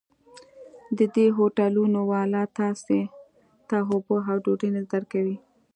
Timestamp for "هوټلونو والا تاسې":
1.37-2.99